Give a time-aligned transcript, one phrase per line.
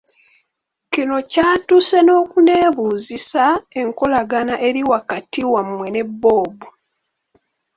[0.93, 3.43] Kino ky’atuuse n’okunneebuuzisa
[3.81, 6.55] enkolagana eri wakati wammwe ne Bob.